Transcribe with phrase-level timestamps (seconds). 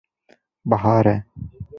[0.69, 1.15] Bihar e.